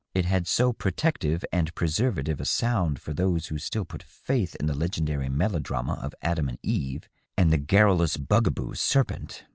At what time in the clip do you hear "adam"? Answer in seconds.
6.23-6.49